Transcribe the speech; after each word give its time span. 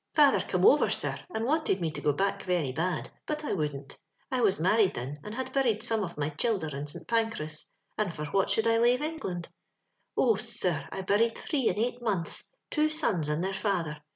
Father 0.15 0.39
come 0.39 0.65
over, 0.65 0.89
sir, 0.89 1.15
and 1.31 1.45
wanted 1.45 1.79
me 1.79 1.91
to 1.91 2.01
go 2.01 2.11
back 2.11 2.41
very 2.45 2.71
bad, 2.71 3.11
but 3.27 3.45
I 3.45 3.53
wouldn't. 3.53 3.99
I 4.31 4.41
was 4.41 4.59
married 4.59 4.95
thin, 4.95 5.19
and 5.23 5.35
had 5.35 5.53
buried 5.53 5.83
some 5.83 6.03
of 6.03 6.17
my 6.17 6.31
ohilderin 6.31 6.87
St 6.89 7.07
Pancras; 7.07 7.69
and 7.99 8.11
for 8.11 8.25
what 8.25 8.49
should 8.49 8.65
Ilave 8.65 9.01
England? 9.01 9.49
*' 9.85 10.17
Oh 10.17 10.31
1 10.31 10.39
sir, 10.39 10.89
I 10.91 11.01
buried 11.01 11.37
three 11.37 11.67
in 11.67 11.77
eight 11.77 12.01
months,— 12.01 12.55
two 12.71 12.89
sons 12.89 13.29
and 13.29 13.43
their 13.43 13.53
father. 13.53 14.01